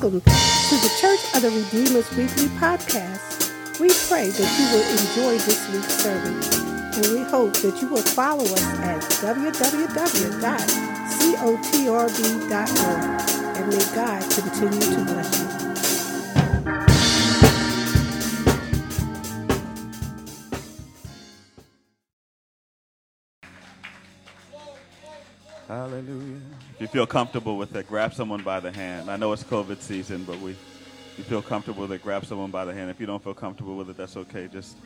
[0.00, 3.52] Welcome to the Church of the Redeemer's Weekly Podcast.
[3.78, 6.40] We pray that you will enjoy this week's sermon,
[6.94, 10.40] and we hope that you will follow us at www.cotrb.org.
[13.56, 15.46] And may God continue to bless you.
[25.68, 26.59] Hallelujah.
[26.80, 29.10] If you feel comfortable with it, grab someone by the hand.
[29.10, 30.56] I know it's COVID season, but we,
[31.18, 32.88] you feel comfortable with it, grab someone by the hand.
[32.88, 34.48] If you don't feel comfortable with it, that's okay.
[34.48, 34.78] Just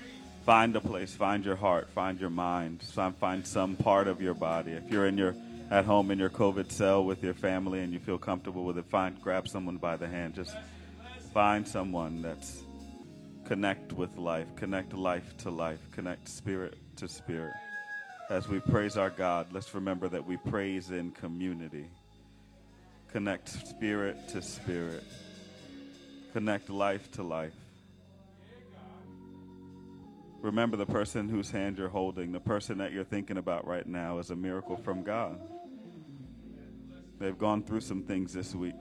[0.45, 4.73] find a place, find your heart, find your mind, find some part of your body.
[4.73, 5.37] If you're in your
[5.71, 8.87] at home in your COVID cell with your family and you feel comfortable with it,
[8.87, 10.35] find grab someone by the hand.
[10.35, 10.57] Just
[11.33, 12.65] find someone that's
[13.45, 17.55] connect with life, connect life to life, connect spirit to spirit
[18.31, 21.91] as we praise our God, let's remember that we praise in community.
[23.13, 25.05] Connect spirit to spirit,
[26.33, 27.53] connect life to life.
[30.41, 34.19] Remember the person whose hand you're holding, the person that you're thinking about right now
[34.19, 35.41] is a miracle from God.
[37.19, 38.81] They've gone through some things this week,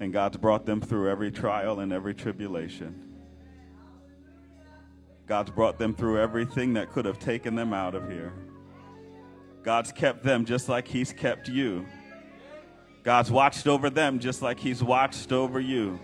[0.00, 3.11] and God's brought them through every trial and every tribulation.
[5.26, 8.32] God's brought them through everything that could have taken them out of here.
[9.62, 11.86] God's kept them just like He's kept you.
[13.02, 15.98] God's watched over them just like He's watched over you.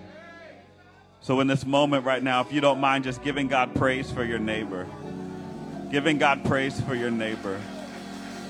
[1.21, 4.25] So, in this moment right now, if you don't mind just giving God praise for
[4.25, 4.87] your neighbor,
[5.91, 7.61] giving God praise for your neighbor,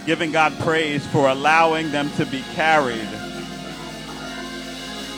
[0.05, 3.09] giving God praise for allowing them to be carried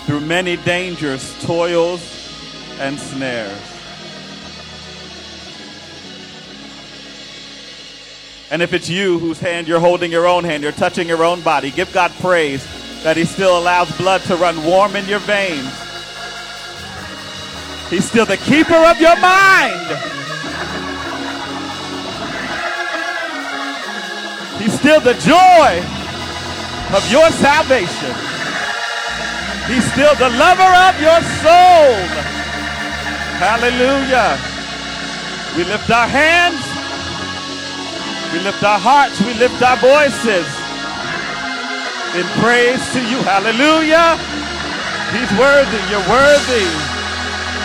[0.06, 2.00] through many dangers, toils,
[2.78, 3.79] and snares.
[8.50, 11.40] And if it's you whose hand you're holding your own hand, you're touching your own
[11.40, 12.66] body, give God praise
[13.04, 15.70] that He still allows blood to run warm in your veins.
[17.88, 19.86] He's still the keeper of your mind.
[24.60, 25.80] He's still the joy
[26.94, 28.14] of your salvation.
[29.66, 31.94] He's still the lover of your soul.
[33.38, 34.38] Hallelujah.
[35.56, 36.69] We lift our hands
[38.32, 40.46] we lift our hearts, we lift our voices
[42.14, 43.18] in praise to you.
[43.26, 44.18] Hallelujah.
[45.10, 46.66] He's worthy, you're worthy.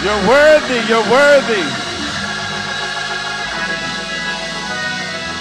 [0.03, 1.65] You're worthy, you're worthy.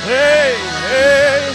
[0.04, 0.56] Hey,
[0.88, 1.54] hey.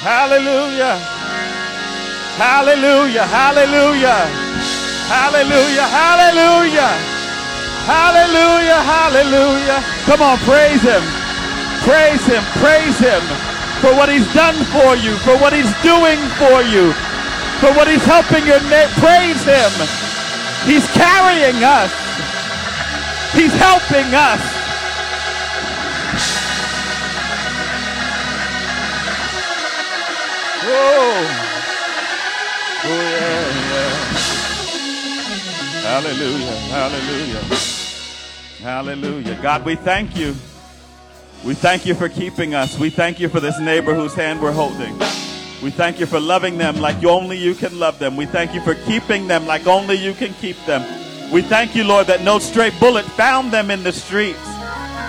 [0.00, 0.96] Hallelujah.
[2.36, 3.26] Hallelujah.
[3.26, 4.41] Hallelujah.
[5.12, 6.92] Hallelujah, hallelujah,
[7.84, 9.84] hallelujah, hallelujah.
[10.08, 11.02] Come on, praise him,
[11.84, 13.20] praise him, praise him
[13.82, 16.94] for what he's done for you, for what he's doing for you,
[17.60, 18.56] for what he's helping you.
[19.02, 19.72] Praise him.
[20.64, 21.90] He's carrying us.
[23.34, 24.40] He's helping us.
[30.64, 31.41] Whoa.
[35.92, 36.56] Hallelujah.
[36.72, 37.58] Hallelujah.
[38.62, 39.42] Hallelujah.
[39.42, 40.34] God, we thank you.
[41.44, 42.78] We thank you for keeping us.
[42.78, 44.98] We thank you for this neighbor whose hand we're holding.
[45.62, 48.16] We thank you for loving them like only you can love them.
[48.16, 50.80] We thank you for keeping them like only you can keep them.
[51.30, 54.48] We thank you, Lord, that no stray bullet found them in the streets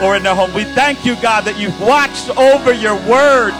[0.02, 0.54] or in their home.
[0.54, 3.58] We thank you, God, that you've watched over your word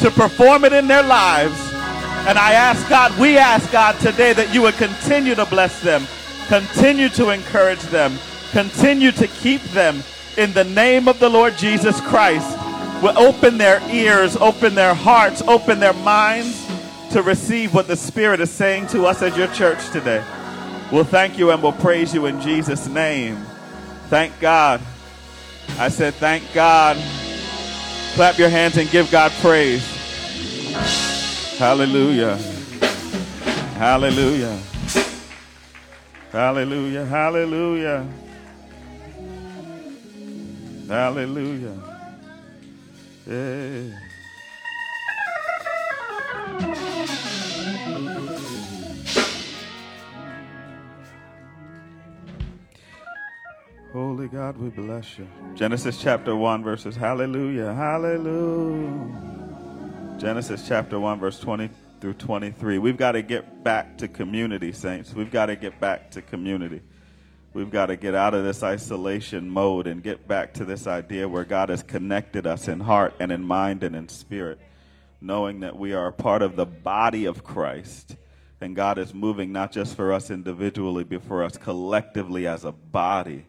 [0.00, 1.54] to perform it in their lives.
[2.26, 6.04] And I ask God, we ask God today that you would continue to bless them
[6.48, 8.18] Continue to encourage them.
[8.50, 10.02] Continue to keep them
[10.36, 12.58] in the name of the Lord Jesus Christ.
[13.02, 16.66] Will open their ears, open their hearts, open their minds
[17.12, 20.24] to receive what the Spirit is saying to us as your church today.
[20.92, 23.36] We'll thank you and we'll praise you in Jesus' name.
[24.08, 24.80] Thank God.
[25.78, 26.96] I said, thank God.
[28.14, 29.82] Clap your hands and give God praise.
[31.58, 32.36] Hallelujah.
[33.76, 34.58] Hallelujah.
[36.32, 38.08] Hallelujah, hallelujah.
[40.88, 41.78] Hallelujah.
[43.26, 43.98] Yeah.
[53.92, 55.28] Holy God, we bless you.
[55.54, 59.20] Genesis chapter 1, verses hallelujah, hallelujah.
[60.18, 61.68] Genesis chapter 1, verse 20
[62.02, 62.78] through 23.
[62.78, 65.14] We've got to get back to community, saints.
[65.14, 66.82] We've got to get back to community.
[67.54, 71.28] We've got to get out of this isolation mode and get back to this idea
[71.28, 74.58] where God has connected us in heart and in mind and in spirit,
[75.20, 78.16] knowing that we are a part of the body of Christ.
[78.60, 82.72] And God is moving not just for us individually, but for us collectively as a
[82.72, 83.46] body.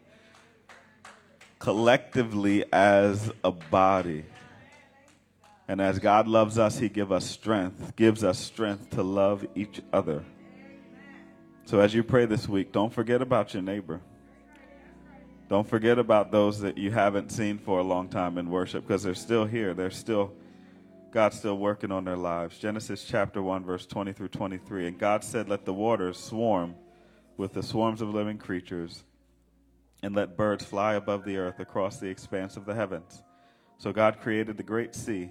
[1.58, 4.24] Collectively as a body.
[5.66, 9.80] And as God loves us, He gives us strength, gives us strength to love each
[9.92, 10.24] other.
[11.64, 14.00] So as you pray this week, don't forget about your neighbor.
[15.48, 19.02] Don't forget about those that you haven't seen for a long time in worship because
[19.02, 19.72] they're still here.
[19.72, 20.32] They're still,
[21.10, 22.58] God's still working on their lives.
[22.58, 24.88] Genesis chapter 1, verse 20 through 23.
[24.88, 26.74] And God said, Let the waters swarm
[27.36, 29.04] with the swarms of living creatures,
[30.02, 33.22] and let birds fly above the earth across the expanse of the heavens.
[33.78, 35.30] So God created the great sea,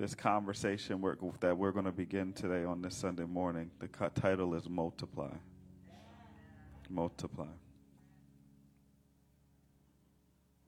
[0.00, 3.70] this conversation we're, that we're going to begin today on this Sunday morning.
[3.80, 5.28] The title is Multiply.
[6.88, 7.44] Multiply.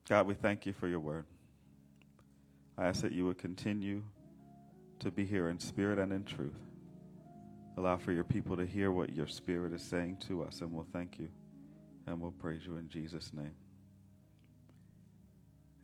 [0.07, 1.25] God, we thank you for your word.
[2.77, 4.03] I ask that you would continue
[4.99, 6.59] to be here in spirit and in truth.
[7.75, 10.87] Allow for your people to hear what your spirit is saying to us, and we'll
[10.93, 11.29] thank you
[12.05, 13.55] and we'll praise you in Jesus' name.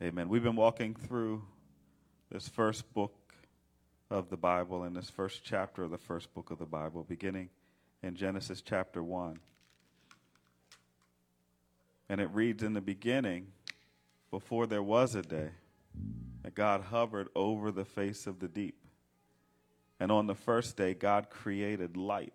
[0.00, 0.28] Amen.
[0.28, 1.42] We've been walking through
[2.30, 3.19] this first book
[4.10, 7.48] of the Bible in this first chapter of the first book of the Bible, beginning
[8.02, 9.38] in Genesis chapter 1.
[12.08, 13.46] And it reads In the beginning,
[14.32, 15.50] before there was a day,
[16.42, 18.76] that God hovered over the face of the deep.
[20.00, 22.32] And on the first day, God created light.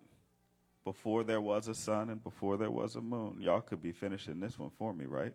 [0.84, 3.38] Before there was a sun and before there was a moon.
[3.40, 5.34] Y'all could be finishing this one for me, right?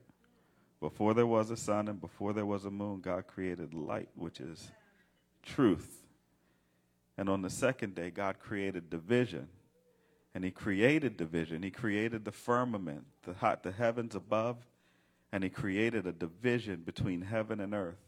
[0.79, 4.39] Before there was a sun and before there was a moon, God created light, which
[4.39, 4.71] is
[5.43, 6.00] truth.
[7.21, 9.47] And on the second day, God created division.
[10.33, 11.61] And He created division.
[11.61, 14.57] He created the firmament, the, hot, the heavens above,
[15.31, 18.01] and He created a division between heaven and earth.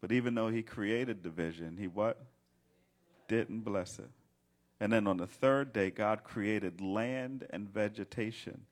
[0.00, 2.24] But even though He created division, He what?
[3.26, 4.10] Didn't bless it.
[4.78, 8.66] And then on the third day, God created land and vegetation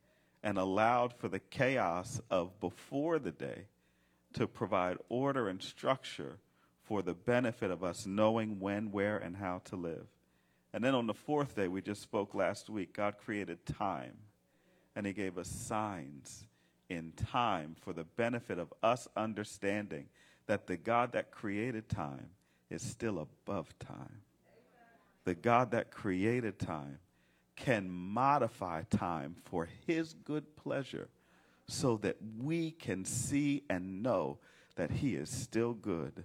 [0.44, 3.64] and allowed for the chaos of before the day
[4.34, 6.38] to provide order and structure
[6.86, 10.06] for the benefit of us knowing when, where, and how to live.
[10.72, 14.16] And then on the fourth day, we just spoke last week, God created time,
[14.94, 16.46] and He gave us signs
[16.88, 20.06] in time for the benefit of us understanding
[20.46, 22.30] that the God that created time
[22.70, 24.20] is still above time.
[25.24, 26.98] The God that created time
[27.56, 31.08] can modify time for His good pleasure
[31.66, 34.38] so that we can see and know
[34.76, 36.22] that He is still good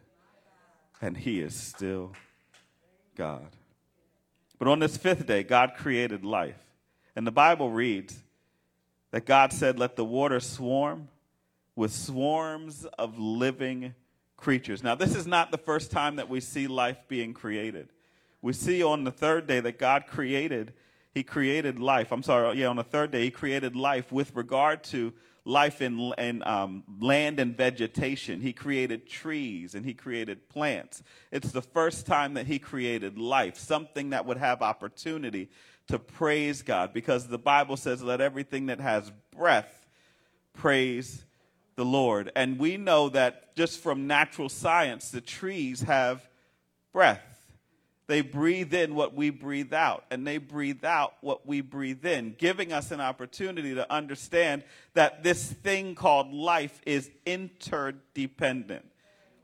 [1.02, 2.14] and he is still
[3.16, 3.48] God.
[4.60, 6.60] But on this fifth day, God created life.
[7.16, 8.22] And the Bible reads
[9.10, 11.10] that God said, Let the water swarm
[11.76, 13.96] with swarms of living
[14.38, 14.84] creatures.
[14.84, 17.90] Now, this is not the first time that we see life being created.
[18.42, 20.74] We see on the third day that God created,
[21.14, 22.12] He created life.
[22.12, 26.14] I'm sorry, yeah, on the third day, He created life with regard to life in,
[26.18, 28.42] in um, land and vegetation.
[28.42, 31.02] He created trees and he created plants.
[31.32, 35.50] It's the first time that he created life, something that would have opportunity
[35.88, 39.88] to praise God because the Bible says, let everything that has breath
[40.54, 41.26] praise
[41.76, 42.32] the Lord.
[42.36, 46.28] And we know that just from natural science, the trees have
[46.94, 47.31] breath.
[48.12, 52.36] They breathe in what we breathe out, and they breathe out what we breathe in,
[52.38, 54.66] giving us an opportunity to understand
[54.96, 58.84] that this thing called life is interdependent.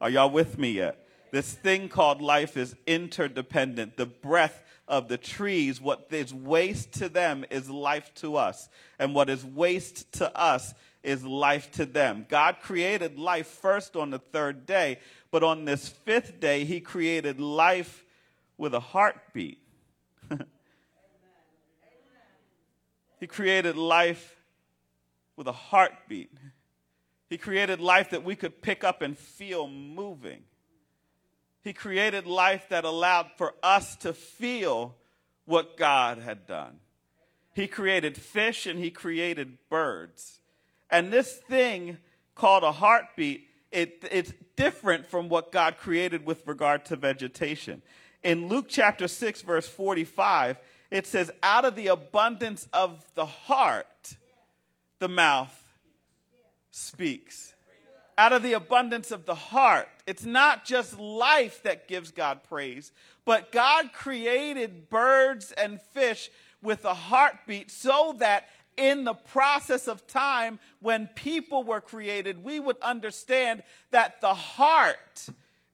[0.02, 1.08] Are y'all with me yet?
[1.32, 3.96] This thing called life is interdependent.
[3.96, 8.68] The breath of the trees, what is waste to them is life to us.
[9.00, 12.26] And what is waste to us is life to them.
[12.28, 15.00] God created life first on the third day,
[15.32, 18.04] but on this fifth day, He created life
[18.58, 19.60] with a heartbeat.
[23.20, 24.36] he created life
[25.36, 26.32] with a heartbeat.
[27.30, 30.44] He created life that we could pick up and feel moving.
[31.62, 34.96] He created life that allowed for us to feel
[35.46, 36.80] what God had done.
[37.54, 40.42] He created fish and he created birds.
[40.90, 41.98] And this thing
[42.36, 47.82] called a heartbeat, it, it's different from what God created with regard to vegetation.
[48.24, 50.58] In Luke chapter 6, verse 45,
[50.92, 54.16] it says, Out of the abundance of the heart,
[55.00, 55.54] the mouth
[56.72, 57.54] speaks.
[58.18, 59.88] Out of the abundance of the heart.
[60.08, 62.92] It's not just life that gives God praise,
[63.26, 66.32] but God created birds and fish
[66.62, 68.48] with a heartbeat so that
[68.78, 75.28] in the process of time, when people were created, we would understand that the heart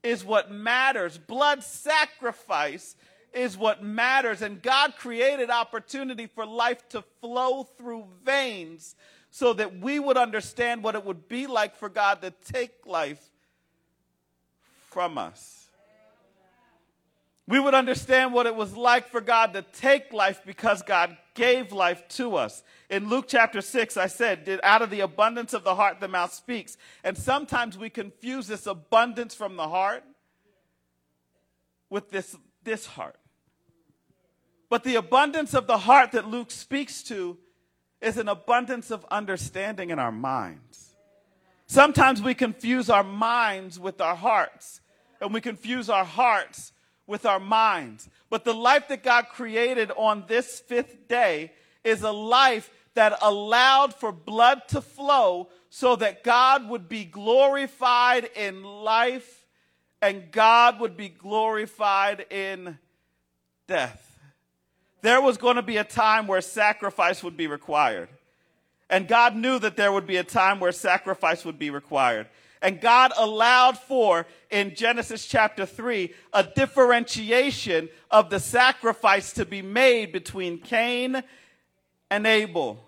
[0.03, 1.17] is what matters.
[1.17, 2.95] Blood sacrifice
[3.33, 4.41] is what matters.
[4.41, 8.95] And God created opportunity for life to flow through veins
[9.31, 13.31] so that we would understand what it would be like for God to take life
[14.89, 15.62] from us
[17.47, 21.73] we would understand what it was like for God to take life because God gave
[21.73, 22.63] life to us.
[22.89, 26.33] In Luke chapter 6, I said, out of the abundance of the heart the mouth
[26.33, 26.77] speaks.
[27.03, 30.03] And sometimes we confuse this abundance from the heart
[31.89, 33.17] with this, this heart.
[34.69, 37.38] But the abundance of the heart that Luke speaks to
[38.01, 40.95] is an abundance of understanding in our minds.
[41.67, 44.81] Sometimes we confuse our minds with our hearts,
[45.21, 46.73] and we confuse our hearts
[47.07, 48.10] with our minds.
[48.29, 51.51] But the life that God created on this fifth day
[51.83, 58.29] is a life that allowed for blood to flow so that God would be glorified
[58.36, 59.45] in life
[60.01, 62.77] and God would be glorified in
[63.67, 64.19] death.
[65.01, 68.10] There was going to be a time where sacrifice would be required.
[68.89, 72.27] And God knew that there would be a time where sacrifice would be required.
[72.63, 79.62] And God allowed for, in Genesis chapter 3, a differentiation of the sacrifice to be
[79.62, 81.24] made between Cain
[82.10, 82.79] and Abel.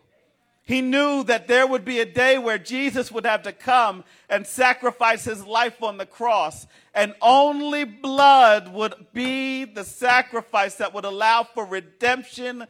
[0.63, 4.47] He knew that there would be a day where Jesus would have to come and
[4.47, 11.05] sacrifice his life on the cross, and only blood would be the sacrifice that would
[11.05, 12.65] allow for redemption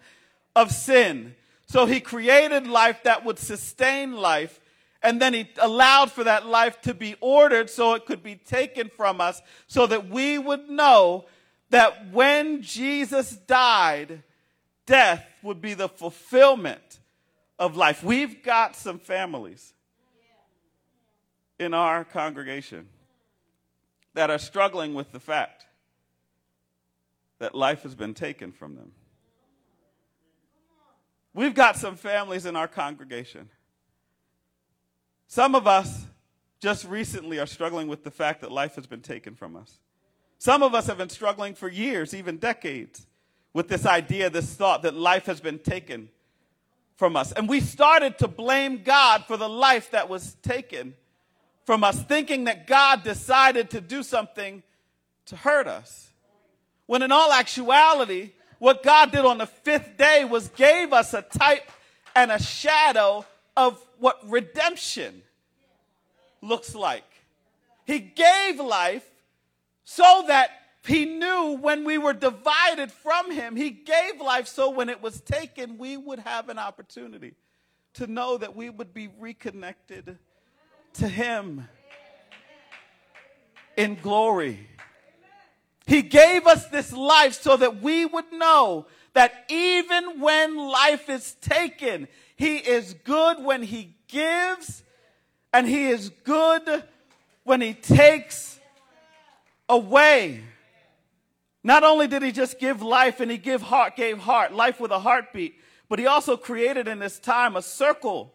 [0.56, 1.36] of sin.
[1.68, 4.60] So he created life that would sustain life
[5.06, 8.90] and then he allowed for that life to be ordered so it could be taken
[8.90, 11.26] from us, so that we would know
[11.70, 14.24] that when Jesus died,
[14.86, 17.00] death would be the fulfillment
[17.58, 18.04] of life.
[18.04, 19.74] We've got some families
[21.60, 22.88] in our congregation
[24.14, 25.66] that are struggling with the fact
[27.40, 28.92] that life has been taken from them.
[31.34, 33.50] We've got some families in our congregation
[35.28, 36.06] some of us
[36.60, 39.80] just recently are struggling with the fact that life has been taken from us.
[40.38, 43.08] Some of us have been struggling for years, even decades,
[43.54, 46.10] with this idea, this thought that life has been taken
[46.98, 47.32] from us.
[47.32, 50.94] And we started to blame God for the life that was taken
[51.66, 54.62] from us, thinking that God decided to do something
[55.28, 56.12] to hurt us.
[56.86, 61.22] When in all actuality, what God did on the fifth day was gave us a
[61.22, 61.70] type
[62.16, 63.26] and a shadow
[63.58, 65.22] of what redemption
[66.42, 67.04] looks like.
[67.86, 69.06] He gave life
[69.84, 70.50] so that
[70.86, 75.22] he knew when we were divided from him, he gave life so when it was
[75.22, 77.34] taken, we would have an opportunity
[77.94, 80.18] to know that we would be reconnected
[80.94, 81.68] to him
[83.78, 84.68] in glory.
[85.88, 91.36] He gave us this life so that we would know that even when life is
[91.36, 94.84] taken, he is good when he gives,
[95.54, 96.84] and he is good
[97.44, 98.60] when he takes
[99.70, 100.44] away.
[101.64, 104.92] Not only did he just give life and he give heart, gave heart, life with
[104.92, 108.34] a heartbeat, but he also created in this time a circle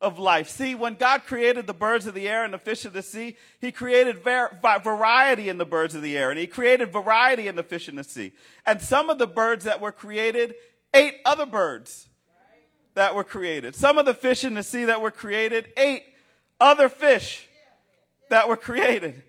[0.00, 0.48] of life.
[0.48, 3.36] See, when God created the birds of the air and the fish of the sea,
[3.60, 7.56] he created var- variety in the birds of the air and he created variety in
[7.56, 8.32] the fish in the sea.
[8.66, 10.54] And some of the birds that were created
[10.94, 12.07] ate other birds
[12.98, 13.76] that were created.
[13.76, 16.02] Some of the fish in the sea that were created ate
[16.58, 17.46] other fish
[18.28, 19.22] that were created.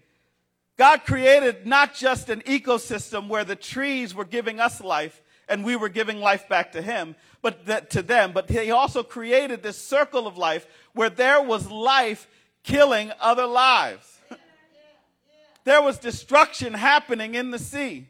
[0.75, 5.75] God created not just an ecosystem where the trees were giving us life and we
[5.75, 9.77] were giving life back to him, but that to them, but he also created this
[9.77, 12.27] circle of life where there was life
[12.63, 14.17] killing other lives.
[15.63, 18.07] there was destruction happening in the sea.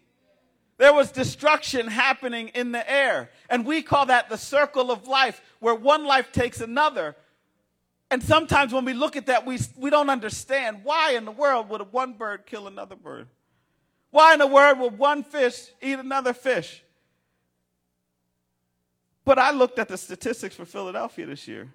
[0.79, 3.29] There was destruction happening in the air.
[3.49, 7.17] And we call that the circle of life, where one life takes another.
[8.09, 11.67] And sometimes when we look at that, we, we don't understand why in the world
[11.69, 13.27] would one bird kill another bird?
[14.09, 16.81] Why in the world would one fish eat another fish?
[19.25, 21.67] But I looked at the statistics for Philadelphia this year.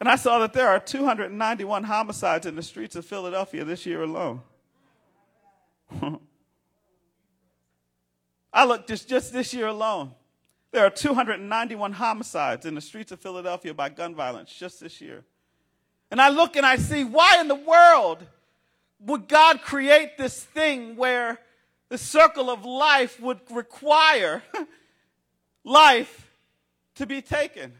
[0.00, 4.02] And I saw that there are 291 homicides in the streets of Philadelphia this year
[4.02, 4.42] alone.
[8.54, 10.12] I looked just, just this year alone.
[10.70, 15.24] There are 291 homicides in the streets of Philadelphia by gun violence just this year.
[16.10, 18.24] And I look and I see why in the world
[19.00, 21.40] would God create this thing where
[21.88, 24.42] the circle of life would require
[25.64, 26.30] life
[26.94, 27.72] to be taken?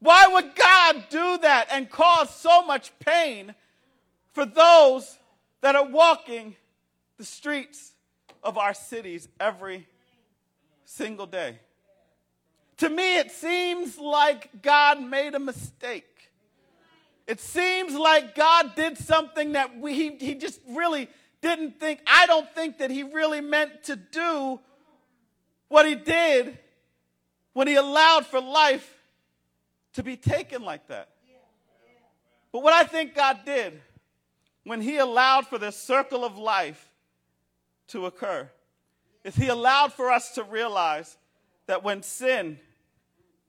[0.00, 3.54] Why would God do that and cause so much pain
[4.32, 5.18] for those
[5.60, 6.56] that are walking
[7.18, 7.92] the streets
[8.42, 9.86] of our cities every
[10.84, 11.58] single day?
[12.78, 16.30] To me, it seems like God made a mistake.
[17.26, 21.08] It seems like God did something that we, he, he just really
[21.42, 24.60] didn't think, I don't think that he really meant to do
[25.68, 26.58] what he did
[27.52, 28.94] when he allowed for life
[29.94, 31.08] to be taken like that.
[32.52, 33.80] But what I think God did
[34.64, 36.87] when He allowed for this circle of life
[37.88, 38.48] to occur
[39.24, 41.16] is He allowed for us to realize
[41.66, 42.58] that when sin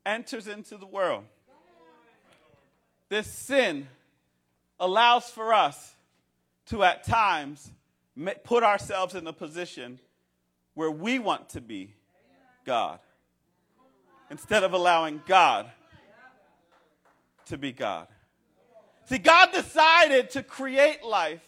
[0.04, 1.24] enters into the world,
[3.08, 3.88] this sin
[4.78, 5.94] allows for us
[6.66, 7.70] to at times
[8.44, 9.98] put ourselves in a position
[10.74, 11.94] where we want to be
[12.64, 13.00] God
[14.30, 15.70] instead of allowing God
[17.46, 18.06] to be God.
[19.06, 21.42] See, God decided to create life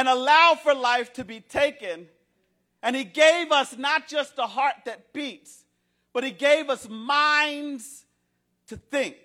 [0.00, 2.08] and allow for life to be taken.
[2.82, 5.66] And He gave us not just a heart that beats,
[6.14, 8.06] but He gave us minds
[8.68, 9.18] to think.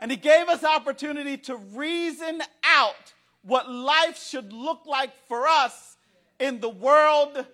[0.00, 5.96] And He gave us opportunity to reason out what life should look like for us
[6.38, 7.44] in the world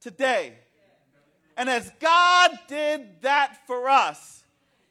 [0.00, 0.54] today.
[1.56, 4.42] And as God did that for us,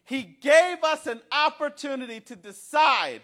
[0.05, 3.23] he gave us an opportunity to decide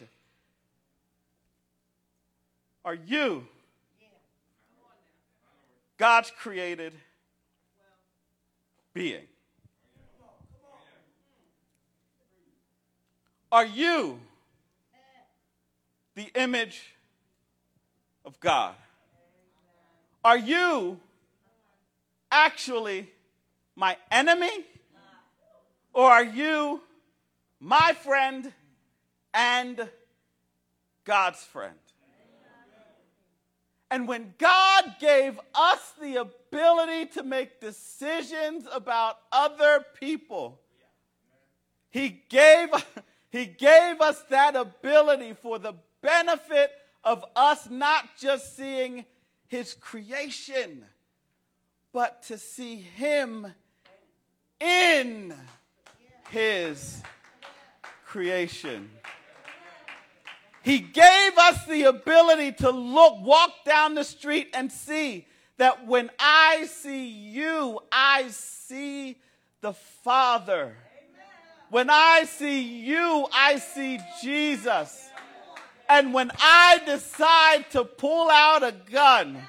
[2.88, 3.46] are you
[5.98, 6.94] God's created
[8.94, 9.26] being?
[13.52, 14.22] Are you
[16.16, 16.96] the image
[18.24, 18.74] of God?
[20.24, 20.98] Are you
[22.32, 23.12] actually
[23.76, 24.66] my enemy?
[25.92, 26.80] Or are you
[27.60, 28.54] my friend
[29.34, 29.90] and
[31.04, 31.76] God's friend?
[33.90, 40.60] And when God gave us the ability to make decisions about other people,
[41.90, 42.70] He gave,
[43.30, 46.72] he gave us that ability for the benefit
[47.04, 49.06] of us not just seeing
[49.48, 50.84] His creation,
[51.94, 53.48] but to see Him
[54.60, 55.34] in
[56.30, 57.02] his
[58.06, 58.90] creation.
[60.68, 65.26] He gave us the ability to look, walk down the street and see
[65.56, 69.16] that when I see you, I see
[69.62, 70.76] the Father.
[71.70, 75.10] When I see you, I see Jesus.
[75.88, 79.42] And when I decide to pull out a gun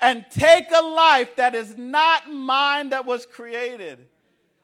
[0.00, 4.06] and take a life that is not mine that was created,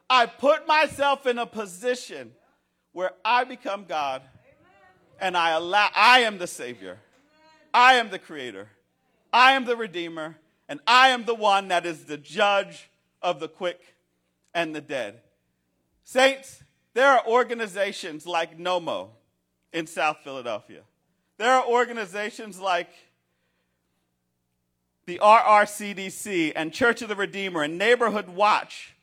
[0.09, 2.31] I put myself in a position
[2.93, 4.21] where I become God
[5.21, 6.99] and I allow I am the savior.
[7.73, 8.69] I am the creator.
[9.31, 12.89] I am the redeemer and I am the one that is the judge
[13.21, 13.95] of the quick
[14.53, 15.21] and the dead.
[16.03, 19.09] Saints, there are organizations like NOMO
[19.73, 20.81] in South Philadelphia.
[21.37, 22.89] There are organizations like
[25.05, 28.95] the RRCDC and Church of the Redeemer and Neighborhood Watch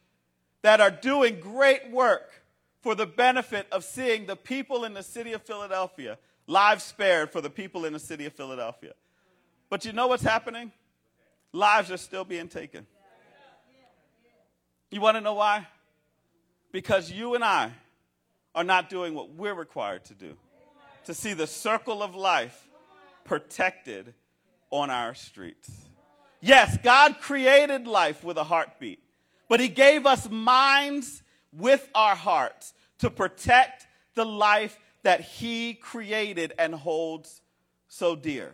[0.63, 2.43] that are doing great work
[2.87, 7.41] for the benefit of seeing the people in the city of Philadelphia, lives spared for
[7.41, 8.93] the people in the city of Philadelphia.
[9.69, 10.71] But you know what's happening?
[11.53, 12.87] Lives are still being taken.
[14.93, 15.67] You want to know why?
[16.71, 17.73] Because you and I
[18.55, 20.37] are not doing what we're required to do
[21.07, 22.69] to see the circle of life
[23.25, 24.15] protected
[24.71, 25.73] on our streets.
[26.41, 29.01] Yes, God created life with a heartbeat.
[29.49, 36.53] But he gave us minds with our hearts to protect the life that he created
[36.59, 37.41] and holds
[37.89, 38.53] so dear.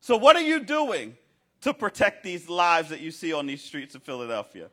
[0.00, 1.16] So, what are you doing
[1.62, 4.68] to protect these lives that you see on these streets of Philadelphia?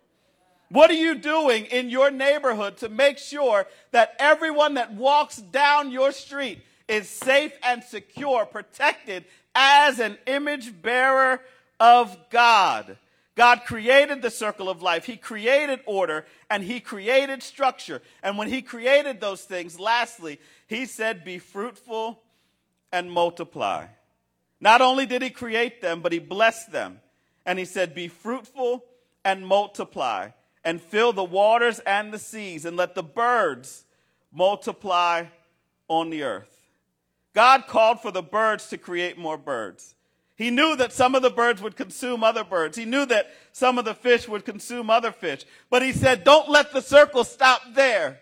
[0.70, 5.92] What are you doing in your neighborhood to make sure that everyone that walks down
[5.92, 11.42] your street is safe and secure, protected as an image bearer
[11.78, 12.98] of God?
[13.36, 15.06] God created the circle of life.
[15.06, 18.02] He created order and he created structure.
[18.22, 22.22] And when he created those things, lastly, he said, Be fruitful
[22.91, 23.88] and multiply.
[24.60, 27.00] Not only did he create them, but he blessed them.
[27.46, 28.84] And he said, Be fruitful
[29.24, 30.30] and multiply,
[30.63, 33.86] and fill the waters and the seas, and let the birds
[34.32, 35.26] multiply
[35.88, 36.60] on the earth.
[37.34, 39.96] God called for the birds to create more birds.
[40.41, 42.75] He knew that some of the birds would consume other birds.
[42.75, 45.45] He knew that some of the fish would consume other fish.
[45.69, 48.19] But he said, don't let the circle stop there.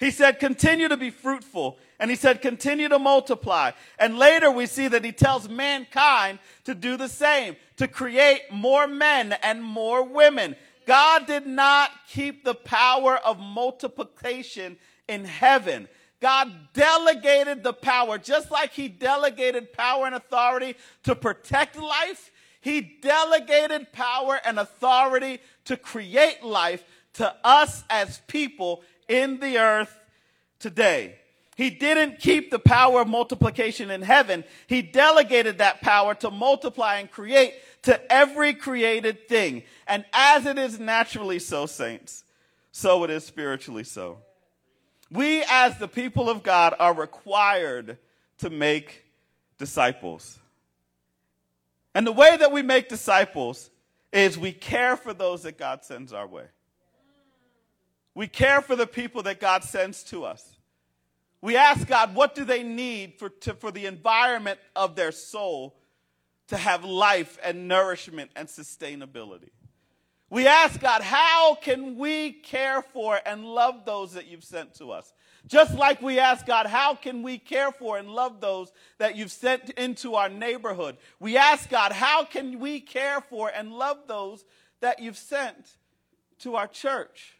[0.00, 1.76] He said, continue to be fruitful.
[2.00, 3.72] And he said, continue to multiply.
[3.98, 8.86] And later we see that he tells mankind to do the same, to create more
[8.86, 10.56] men and more women.
[10.86, 15.86] God did not keep the power of multiplication in heaven.
[16.20, 22.80] God delegated the power, just like He delegated power and authority to protect life, He
[22.80, 29.94] delegated power and authority to create life to us as people in the earth
[30.58, 31.16] today.
[31.56, 34.44] He didn't keep the power of multiplication in heaven.
[34.68, 39.64] He delegated that power to multiply and create to every created thing.
[39.88, 42.22] And as it is naturally so, saints,
[42.70, 44.18] so it is spiritually so.
[45.10, 47.98] We, as the people of God, are required
[48.38, 49.04] to make
[49.58, 50.38] disciples.
[51.94, 53.70] And the way that we make disciples
[54.12, 56.44] is we care for those that God sends our way.
[58.14, 60.44] We care for the people that God sends to us.
[61.40, 65.76] We ask God, what do they need for, to, for the environment of their soul
[66.48, 69.50] to have life and nourishment and sustainability?
[70.30, 74.90] We ask God, how can we care for and love those that you've sent to
[74.90, 75.12] us?
[75.46, 79.32] Just like we ask God, how can we care for and love those that you've
[79.32, 80.98] sent into our neighborhood?
[81.18, 84.44] We ask God, how can we care for and love those
[84.80, 85.76] that you've sent
[86.40, 87.38] to our church?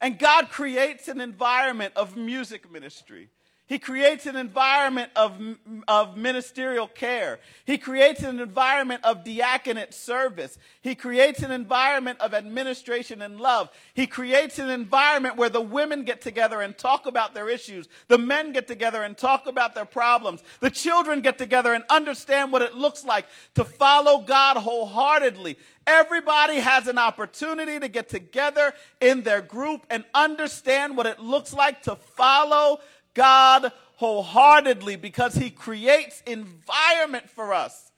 [0.00, 3.28] And God creates an environment of music ministry.
[3.66, 5.40] He creates an environment of,
[5.88, 7.38] of ministerial care.
[7.64, 10.58] He creates an environment of diaconate service.
[10.82, 13.70] He creates an environment of administration and love.
[13.94, 17.88] He creates an environment where the women get together and talk about their issues.
[18.08, 20.42] The men get together and talk about their problems.
[20.60, 23.24] The children get together and understand what it looks like
[23.54, 25.56] to follow God wholeheartedly.
[25.86, 31.52] Everybody has an opportunity to get together in their group and understand what it looks
[31.52, 32.80] like to follow
[33.14, 37.92] God wholeheartedly because he creates environment for us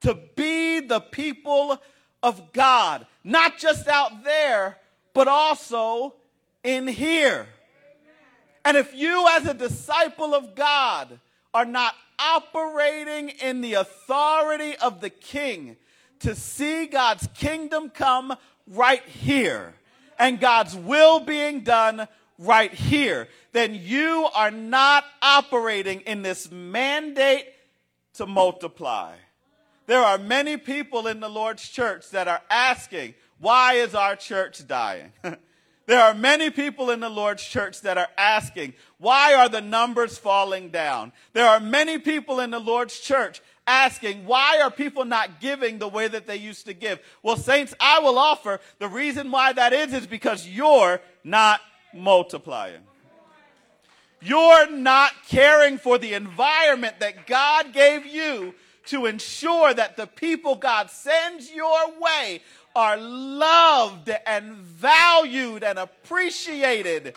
[0.00, 1.80] to be the people
[2.22, 4.78] of God, not just out there,
[5.12, 6.14] but also
[6.62, 7.46] in here.
[8.64, 11.20] And if you, as a disciple of God,
[11.52, 15.76] are not operating in the authority of the King
[16.20, 18.34] to see God's kingdom come
[18.66, 19.74] right here
[20.18, 27.46] and God's will being done right here, then you are not operating in this mandate
[28.14, 29.14] to multiply.
[29.86, 34.66] There are many people in the Lord's church that are asking, why is our church
[34.66, 35.12] dying?
[35.86, 40.16] there are many people in the Lord's church that are asking, why are the numbers
[40.16, 41.12] falling down?
[41.34, 45.88] There are many people in the Lord's church asking, why are people not giving the
[45.88, 47.00] way that they used to give?
[47.22, 51.60] Well, saints, I will offer the reason why that is is because you're not
[51.94, 52.82] multiplying.
[54.20, 58.54] You're not caring for the environment that God gave you
[58.86, 62.40] to ensure that the people God sends your way
[62.74, 67.14] are loved and valued and appreciated.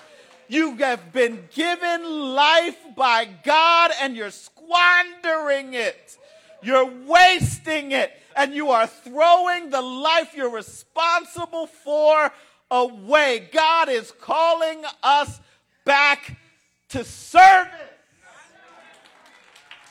[0.47, 2.03] You have been given
[2.35, 6.17] life by God and you're squandering it.
[6.61, 12.31] You're wasting it and you are throwing the life you're responsible for
[12.69, 13.49] away.
[13.51, 15.39] God is calling us
[15.85, 16.37] back
[16.89, 17.73] to service.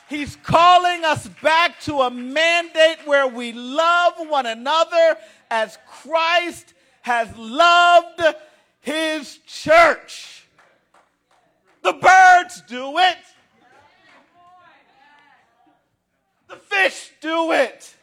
[0.09, 5.17] He's calling us back to a mandate where we love one another
[5.51, 8.21] as Christ has loved
[8.79, 10.45] his church.
[11.83, 13.17] The birds do it.
[16.47, 17.96] The fish do it.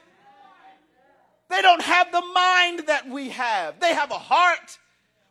[1.54, 3.78] They don't have the mind that we have.
[3.78, 4.76] They have a heart,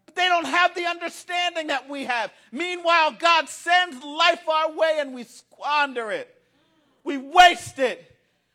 [0.06, 2.32] but they don't have the understanding that we have.
[2.50, 6.34] Meanwhile, God sends life our way and we squander it.
[7.04, 8.10] We waste it.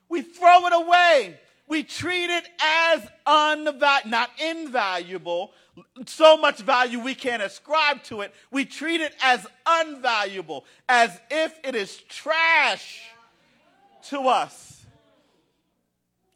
[0.09, 1.39] We throw it away.
[1.69, 5.53] We treat it as unvaluable, not invaluable,
[6.07, 8.35] so much value we can't ascribe to it.
[8.51, 13.03] We treat it as unvaluable, as if it is trash
[14.05, 14.78] to us.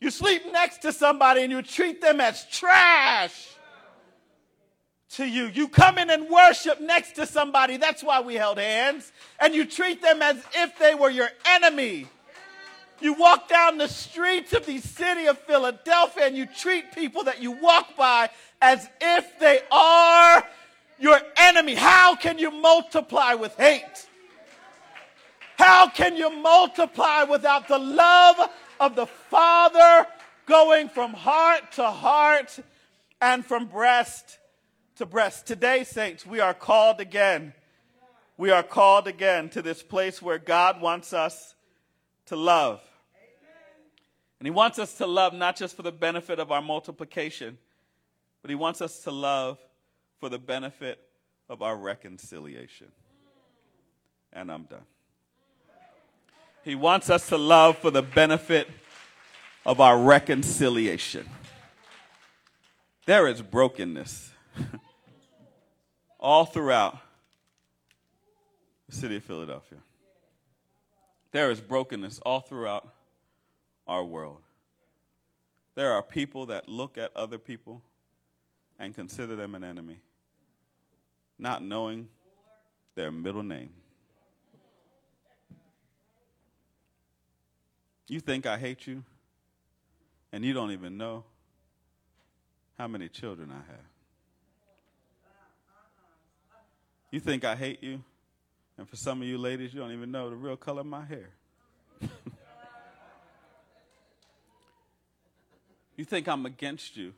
[0.03, 3.51] You sleep next to somebody and you treat them as trash
[5.11, 5.47] to you.
[5.47, 7.77] You come in and worship next to somebody.
[7.77, 9.12] That's why we held hands.
[9.38, 12.09] And you treat them as if they were your enemy.
[13.01, 17.41] You walk down the streets of the city of Philadelphia and you treat people that
[17.41, 18.29] you walk by
[18.61, 20.45] as if they are
[20.99, 21.77] your enemy.
[21.77, 24.09] How can you multiply with hate?
[25.57, 28.51] How can you multiply without the love
[28.83, 30.09] of the Father
[30.47, 32.59] going from heart to heart
[33.21, 34.38] and from breast
[34.97, 35.47] to breast?
[35.47, 37.55] Today, saints, we are called again.
[38.37, 41.55] We are called again to this place where God wants us
[42.27, 42.81] to love.
[44.40, 47.59] And He wants us to love not just for the benefit of our multiplication,
[48.42, 49.59] but He wants us to love
[50.18, 50.99] for the benefit
[51.49, 52.88] of our reconciliation.
[54.33, 54.81] And I'm done.
[56.64, 58.68] He wants us to love for the benefit
[59.66, 61.29] of our reconciliation.
[63.05, 64.31] There is brokenness
[66.20, 66.98] all throughout
[68.88, 69.79] the city of Philadelphia.
[71.33, 72.88] There is brokenness all throughout
[73.88, 74.42] our world.
[75.75, 77.83] There are people that look at other people
[78.79, 79.98] and consider them an enemy,
[81.38, 82.09] not knowing
[82.94, 83.70] their middle name.
[88.12, 89.03] You think I hate you,
[90.33, 91.25] and you don't even know
[92.77, 93.87] how many children I have.
[97.11, 98.03] You think I hate you,
[98.77, 101.07] and for some of you ladies, you don't even know the real color of my
[101.07, 101.31] hair.
[105.96, 107.14] you think I'm against you,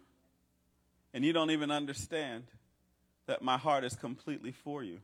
[1.12, 2.44] and you don't even understand
[3.26, 5.00] that my heart is completely for you.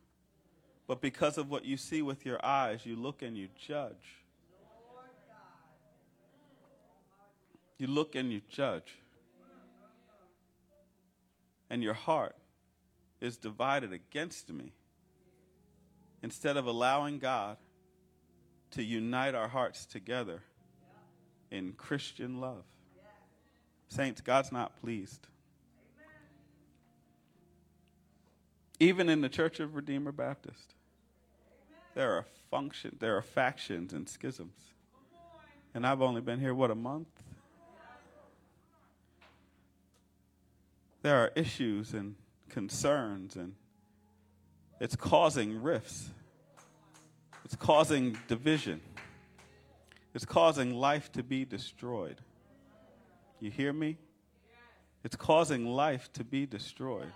[0.86, 4.19] But because of what you see with your eyes, you look and you judge.
[7.80, 8.98] You look and you judge.
[11.70, 12.36] And your heart
[13.22, 14.74] is divided against me.
[16.22, 17.56] Instead of allowing God
[18.72, 20.42] to unite our hearts together
[21.50, 22.64] in Christian love.
[23.88, 25.26] Saints, God's not pleased.
[28.78, 30.74] Even in the Church of Redeemer Baptist,
[31.94, 34.58] there are function, there are factions and schisms.
[35.72, 37.08] And I've only been here, what, a month?
[41.02, 42.14] There are issues and
[42.48, 43.54] concerns, and
[44.80, 46.10] it's causing rifts.
[47.44, 48.80] It's causing division.
[50.14, 52.20] It's causing life to be destroyed.
[53.40, 53.96] You hear me?
[55.02, 57.12] It's causing life to be destroyed.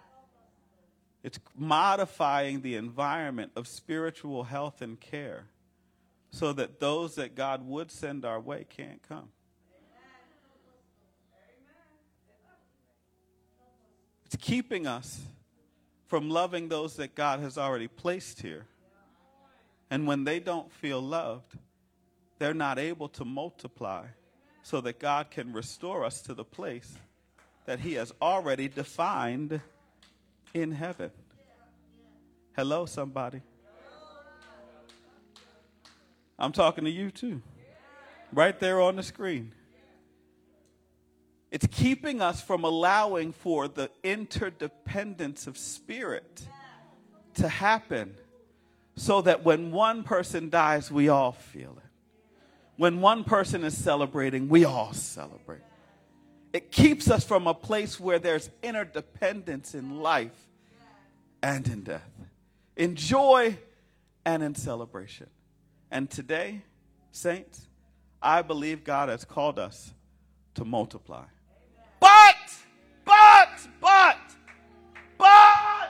[1.22, 5.46] It's modifying the environment of spiritual health and care
[6.30, 9.28] so that those that God would send our way can't come.
[14.34, 15.20] It's keeping us
[16.08, 18.66] from loving those that God has already placed here.
[19.90, 21.56] And when they don't feel loved,
[22.40, 24.06] they're not able to multiply
[24.64, 26.98] so that God can restore us to the place
[27.66, 29.60] that He has already defined
[30.52, 31.12] in heaven.
[32.56, 33.40] Hello, somebody.
[36.40, 37.40] I'm talking to you too.
[38.32, 39.52] Right there on the screen.
[41.54, 46.48] It's keeping us from allowing for the interdependence of spirit
[47.34, 48.16] to happen
[48.96, 51.90] so that when one person dies, we all feel it.
[52.76, 55.60] When one person is celebrating, we all celebrate.
[56.52, 60.48] It keeps us from a place where there's interdependence in life
[61.40, 62.10] and in death,
[62.76, 63.56] in joy
[64.24, 65.28] and in celebration.
[65.92, 66.62] And today,
[67.12, 67.68] saints,
[68.20, 69.94] I believe God has called us
[70.54, 71.26] to multiply.
[72.04, 72.36] But,
[73.06, 74.18] but, but,
[75.16, 75.88] but,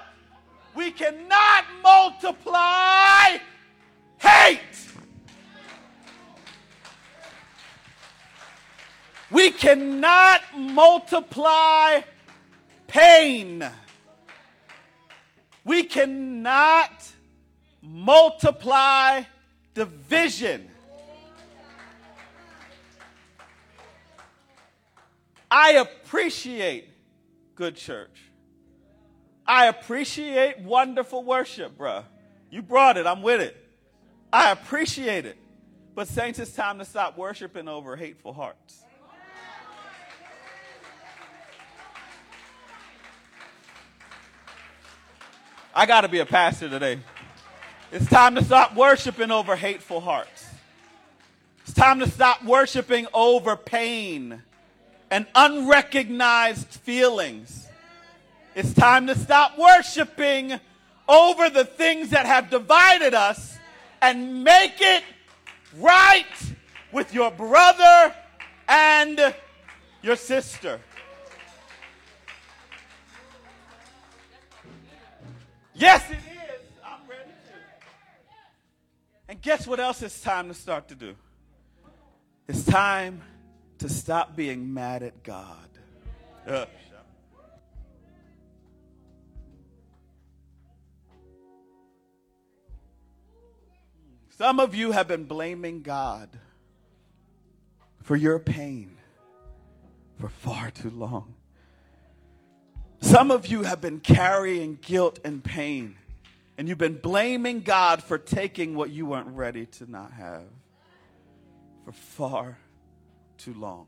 [0.72, 3.38] we cannot multiply
[4.18, 4.60] hate.
[9.28, 12.02] We cannot multiply
[12.86, 13.68] pain.
[15.64, 17.12] We cannot
[17.82, 19.24] multiply
[19.74, 20.70] division.
[25.56, 26.88] I appreciate
[27.54, 28.32] good church.
[29.46, 32.02] I appreciate wonderful worship, bruh.
[32.50, 33.56] You brought it, I'm with it.
[34.32, 35.38] I appreciate it.
[35.94, 38.82] But, saints, it's time to stop worshiping over hateful hearts.
[45.72, 46.98] I got to be a pastor today.
[47.92, 50.48] It's time to stop worshiping over hateful hearts.
[51.62, 54.42] It's time to stop worshiping over pain
[55.10, 57.68] and unrecognized feelings.
[58.54, 60.60] It's time to stop worshiping
[61.08, 63.58] over the things that have divided us
[64.00, 65.02] and make it
[65.78, 66.24] right
[66.92, 68.14] with your brother
[68.68, 69.34] and
[70.02, 70.80] your sister.
[75.74, 76.20] Yes, it is.
[76.84, 77.54] I'm ready to.
[79.28, 81.16] And guess what else it's time to start to do?
[82.46, 83.22] It's time
[83.84, 85.68] to stop being mad at God.
[86.46, 86.64] Uh,
[94.30, 96.30] Some of you have been blaming God
[98.02, 98.96] for your pain
[100.18, 101.34] for far too long.
[103.02, 105.96] Some of you have been carrying guilt and pain,
[106.56, 110.44] and you've been blaming God for taking what you weren't ready to not have
[111.84, 112.58] for far
[113.38, 113.86] too long.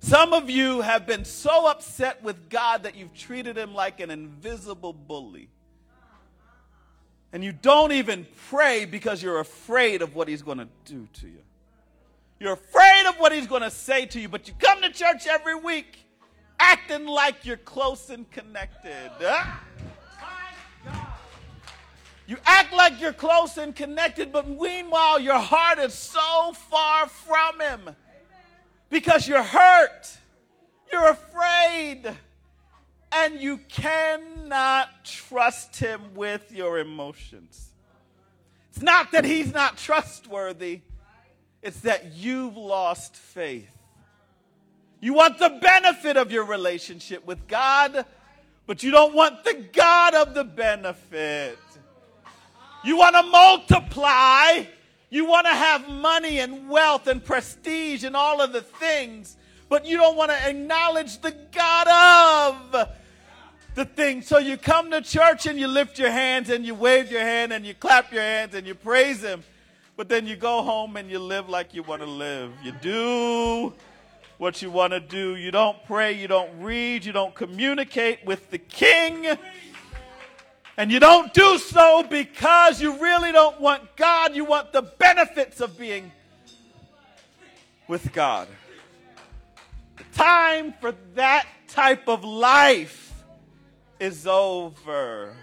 [0.00, 4.10] Some of you have been so upset with God that you've treated him like an
[4.10, 5.48] invisible bully.
[7.32, 11.26] And you don't even pray because you're afraid of what he's going to do to
[11.26, 11.42] you.
[12.38, 15.26] You're afraid of what he's going to say to you, but you come to church
[15.26, 15.98] every week
[16.58, 19.10] acting like you're close and connected.
[19.20, 19.58] Huh?
[22.26, 27.60] You act like you're close and connected, but meanwhile, your heart is so far from
[27.60, 27.96] him
[28.90, 30.18] because you're hurt,
[30.92, 32.02] you're afraid,
[33.12, 37.70] and you cannot trust him with your emotions.
[38.70, 40.80] It's not that he's not trustworthy,
[41.62, 43.70] it's that you've lost faith.
[45.00, 48.04] You want the benefit of your relationship with God,
[48.66, 51.58] but you don't want the God of the benefit.
[52.84, 54.64] You want to multiply.
[55.08, 59.36] You want to have money and wealth and prestige and all of the things,
[59.68, 62.88] but you don't want to acknowledge the God of
[63.74, 64.22] the thing.
[64.22, 67.52] So you come to church and you lift your hands and you wave your hand
[67.52, 69.44] and you clap your hands and you praise Him.
[69.96, 72.52] But then you go home and you live like you want to live.
[72.64, 73.72] You do
[74.38, 75.36] what you want to do.
[75.36, 79.38] You don't pray, you don't read, you don't communicate with the King.
[80.78, 84.36] And you don't do so because you really don't want God.
[84.36, 86.12] You want the benefits of being
[87.88, 88.48] with God.
[89.96, 93.14] The time for that type of life
[93.98, 95.34] is over.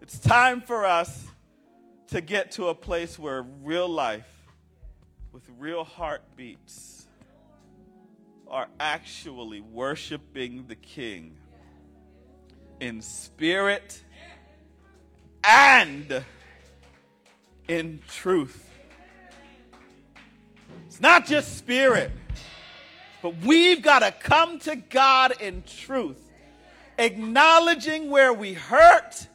[0.00, 1.26] It's time for us
[2.08, 4.46] to get to a place where real life
[5.32, 7.06] with real heartbeats
[8.46, 11.37] are actually worshiping the King
[12.80, 14.02] in spirit
[15.44, 16.24] and
[17.68, 18.70] in truth.
[20.86, 22.10] It's not just spirit,
[23.22, 26.20] but we've got to come to God in truth,
[26.98, 29.28] acknowledging where we hurt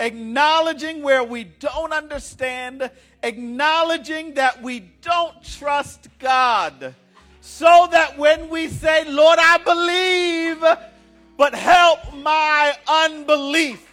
[0.00, 2.90] acknowledging where we don't understand,
[3.22, 6.94] acknowledging that we don't trust God,
[7.40, 10.64] so that when we say, Lord, I believe,
[11.36, 13.92] but help my unbelief,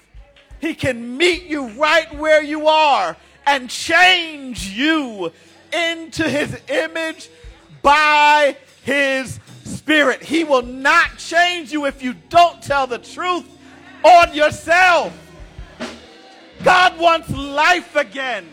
[0.61, 5.31] He can meet you right where you are and change you
[5.71, 7.29] into His image
[7.81, 10.23] by His Spirit.
[10.23, 13.45] He will not change you if you don't tell the truth
[14.03, 15.13] on yourself.
[16.63, 18.47] God wants life again.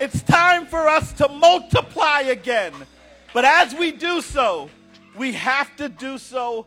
[0.00, 2.72] It's time for us to multiply again.
[3.34, 4.70] But as we do so,
[5.16, 6.66] we have to do so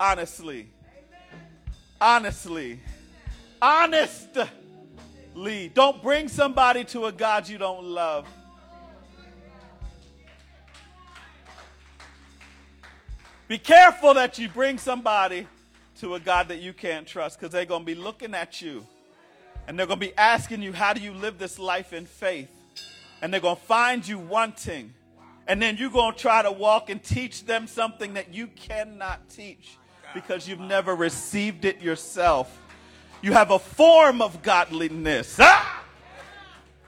[0.00, 0.68] honestly.
[2.00, 2.80] Honestly.
[3.60, 4.48] Honestly.
[5.74, 8.26] Don't bring somebody to a God you don't love.
[13.46, 15.46] Be careful that you bring somebody
[16.00, 18.86] to a God that you can't trust because they're going to be looking at you
[19.66, 22.48] and they're going to be asking you, How do you live this life in faith?
[23.20, 24.94] And they're going to find you wanting.
[25.46, 29.28] And then you're going to try to walk and teach them something that you cannot
[29.28, 29.76] teach
[30.14, 32.58] because you've never received it yourself.
[33.22, 35.36] You have a form of godliness.
[35.38, 35.84] Ah!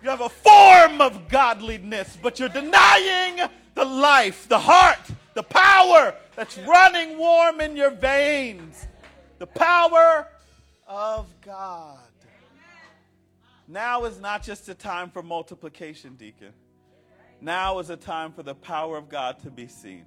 [0.02, 3.40] You have a form of godliness, but you're denying
[3.74, 4.98] the life, the heart,
[5.34, 8.88] the power that's running warm in your veins.
[9.38, 10.28] The power
[10.86, 11.98] of God.
[13.68, 16.52] Now is not just a time for multiplication, deacon.
[17.40, 20.04] Now is a time for the power of God to be seen.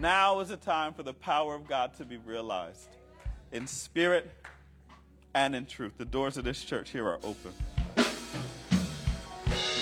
[0.00, 2.86] Now is the time for the power of God to be realized
[3.50, 4.30] in spirit
[5.34, 5.94] and in truth.
[5.98, 7.52] The doors of this church here are open.
[7.96, 8.04] The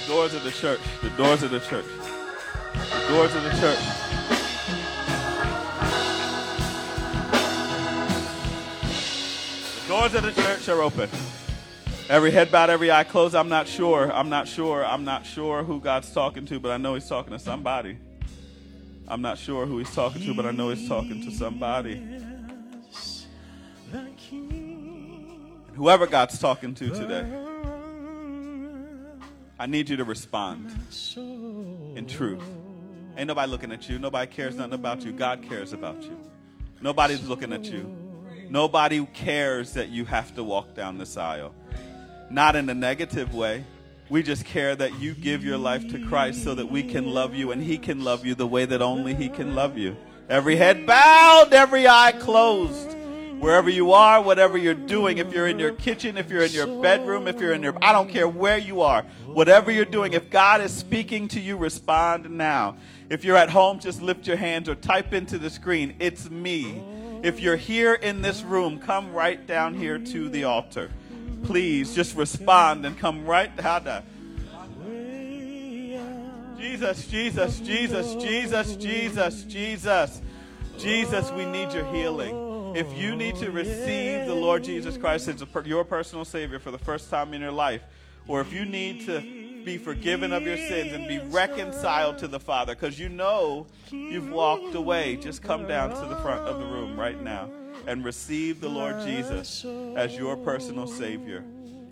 [0.08, 3.78] doors of the church, the doors of the church, the doors of the church.
[9.82, 11.10] The doors of the church are open.
[12.08, 13.34] Every head bowed, every eye closed.
[13.34, 14.10] I'm not sure.
[14.10, 14.82] I'm not sure.
[14.82, 17.98] I'm not sure who God's talking to, but I know He's talking to somebody.
[19.09, 22.02] I'm not sure who He's talking to, but I know He's talking to somebody.
[25.74, 27.24] Whoever God's talking to today,
[29.59, 30.70] I need you to respond
[31.16, 32.42] in truth.
[33.16, 33.98] Ain't nobody looking at you.
[33.98, 35.12] Nobody cares nothing about you.
[35.12, 36.18] God cares about you.
[36.80, 37.94] Nobody's looking at you.
[38.50, 41.54] Nobody cares that you have to walk down this aisle.
[42.30, 43.64] Not in a negative way.
[44.09, 47.34] We just care that you give your life to Christ so that we can love
[47.34, 49.96] you and He can love you the way that only He can love you.
[50.28, 52.96] Every head bowed, every eye closed.
[53.40, 56.80] Wherever you are, whatever you're doing, if you're in your kitchen, if you're in your
[56.80, 60.30] bedroom, if you're in your, I don't care where you are, whatever you're doing, if
[60.30, 62.76] God is speaking to you, respond now.
[63.11, 66.82] If you're at home, just lift your hands or type into the screen, it's me.
[67.22, 70.90] If you're here in this room, come right down here to the altar.
[71.47, 74.03] Please just respond and come right down.
[76.59, 80.22] Jesus, Jesus, Jesus, Jesus, Jesus, Jesus,
[80.76, 82.74] Jesus, we need your healing.
[82.74, 86.78] If you need to receive the Lord Jesus Christ as your personal Savior for the
[86.78, 87.82] first time in your life,
[88.26, 89.20] or if you need to
[89.64, 94.30] be forgiven of your sins and be reconciled to the Father, because you know you've
[94.30, 97.49] walked away, just come down to the front of the room right now
[97.87, 99.64] and receive the Lord Jesus
[99.97, 101.45] as your personal Savior.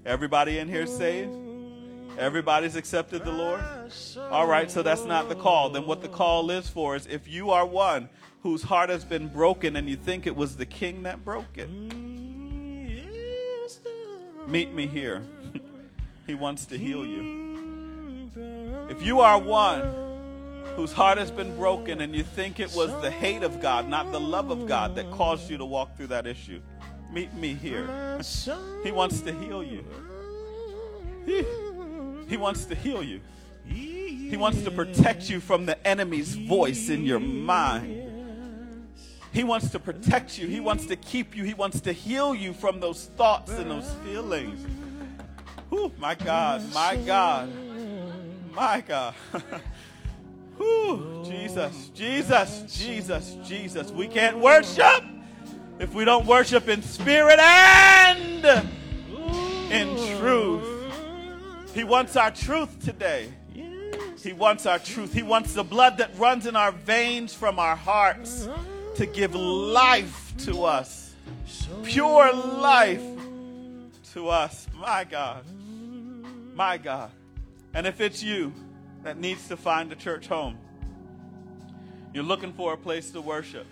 [0.05, 1.31] Everybody in here saved?
[2.19, 3.61] Everybody's accepted the Lord?
[4.31, 5.71] All right, so that's not the call.
[5.71, 8.09] Then what the call is for is if you are one
[8.43, 11.71] whose heart has been broken and you think it was the king that broke it.
[14.47, 15.23] Meet me here.
[16.27, 18.31] he wants to heal you.
[18.91, 20.04] If you are one
[20.77, 24.13] whose heart has been broken and you think it was the hate of God, not
[24.13, 26.61] the love of God, that caused you to walk through that issue,
[27.13, 27.87] meet me here.
[28.83, 29.85] he wants to heal you.
[31.25, 31.45] He,
[32.29, 33.21] he wants to heal you.
[33.67, 38.05] He wants to protect you from the enemy's voice in your mind.
[39.33, 40.47] He wants to protect you.
[40.47, 41.45] He wants to keep you.
[41.45, 44.65] He wants to heal you from those thoughts and those feelings.
[45.71, 47.51] Whew, my God, my God,
[48.53, 49.15] my God.
[50.57, 53.91] Whew, Jesus, Jesus, Jesus, Jesus.
[53.91, 55.05] We can't worship
[55.79, 58.45] if we don't worship in spirit and
[59.71, 60.71] in truth.
[61.75, 63.33] He wants our truth today.
[64.23, 65.13] He wants our truth.
[65.13, 68.49] He wants the blood that runs in our veins from our hearts
[68.95, 71.15] to give life to us,
[71.83, 73.03] pure life
[74.15, 74.67] to us.
[74.79, 75.45] My God.
[76.55, 77.11] My God.
[77.75, 78.53] And if it's you
[79.05, 80.59] that needs to find a church home,
[82.13, 83.67] you're looking for a place to worship.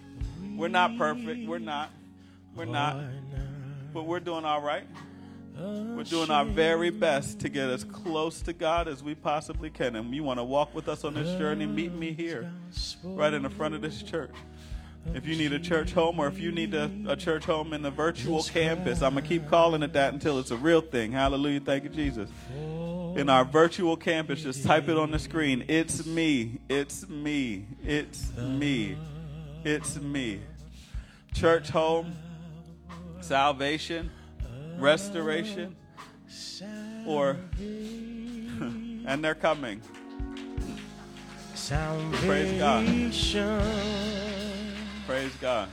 [0.56, 1.48] We're not perfect.
[1.48, 1.90] We're not.
[2.54, 2.98] We're not.
[3.92, 4.86] But we're doing all right.
[5.56, 9.96] We're doing our very best to get as close to God as we possibly can.
[9.96, 12.50] And you want to walk with us on this journey, meet me here,
[13.02, 14.32] right in the front of this church.
[15.14, 17.82] If you need a church home or if you need a, a church home in
[17.82, 21.12] the virtual campus, I'm going to keep calling it that until it's a real thing.
[21.12, 21.60] Hallelujah.
[21.60, 22.30] Thank you, Jesus.
[23.14, 25.64] In our virtual campus, just type it on the screen.
[25.68, 26.58] It's me.
[26.68, 27.66] It's me.
[27.84, 28.96] It's me.
[29.64, 30.40] It's me.
[31.34, 32.14] Church home,
[33.20, 34.10] salvation,
[34.78, 35.76] restoration,
[37.06, 39.82] or, and they're coming.
[41.54, 42.86] Praise God.
[45.06, 45.68] Praise God.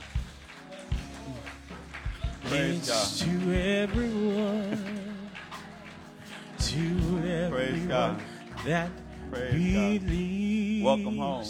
[2.44, 3.06] Praise God.
[3.18, 5.09] To everyone,
[6.60, 8.20] to Praise God.
[8.66, 8.90] that
[9.30, 10.84] Praise God.
[10.84, 11.46] Welcome home.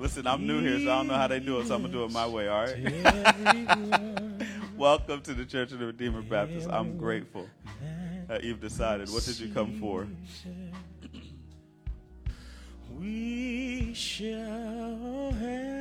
[0.00, 1.92] Listen, I'm new here, so I don't know how they do it, so I'm going
[1.92, 4.48] to do it my way, all right?
[4.76, 6.68] Welcome to the Church of the Redeemer Baptist.
[6.68, 7.48] I'm grateful
[8.26, 9.08] that you've decided.
[9.10, 10.08] What did you come for?
[12.98, 15.73] we shall have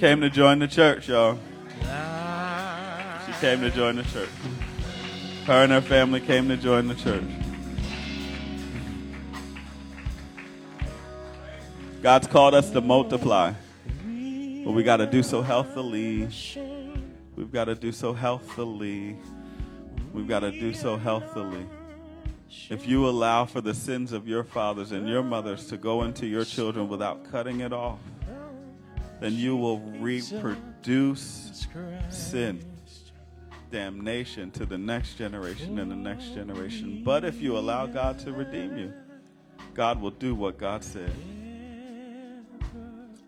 [0.00, 1.34] came to join the church, y'all.
[1.78, 3.36] She ah.
[3.38, 4.30] came to join the church.
[5.44, 7.22] Her and her family came to join the church.
[12.00, 13.52] God's called us to multiply,
[14.64, 16.26] but we got to do so healthily.
[17.36, 19.18] We've got to do so healthily.
[20.14, 21.66] We've got to do so healthily.
[22.70, 26.26] If you allow for the sins of your fathers and your mothers to go into
[26.26, 27.98] your children without cutting it off,
[29.20, 31.66] then you will reproduce
[32.08, 32.64] sin,
[33.70, 37.02] damnation to the next generation and the next generation.
[37.04, 38.92] But if you allow God to redeem you,
[39.74, 41.12] God will do what God said.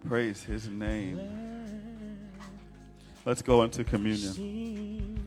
[0.09, 1.20] Praise his name.
[3.24, 5.22] Let's go into communion.